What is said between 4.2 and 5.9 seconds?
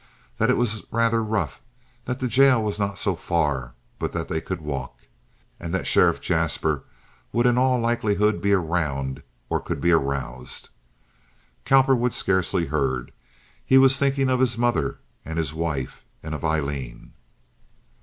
they could walk, and that